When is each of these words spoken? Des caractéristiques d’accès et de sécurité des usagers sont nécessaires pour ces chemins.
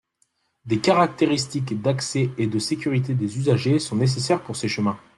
Des 0.65 0.79
caractéristiques 0.79 1.79
d’accès 1.79 2.31
et 2.39 2.47
de 2.47 2.57
sécurité 2.57 3.13
des 3.13 3.37
usagers 3.37 3.77
sont 3.77 3.95
nécessaires 3.95 4.41
pour 4.41 4.55
ces 4.55 4.67
chemins. 4.67 4.97